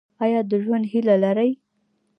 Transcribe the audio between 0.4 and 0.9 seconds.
د ژوند